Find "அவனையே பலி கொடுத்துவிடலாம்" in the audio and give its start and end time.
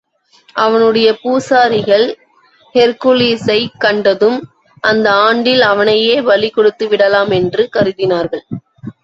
5.61-7.31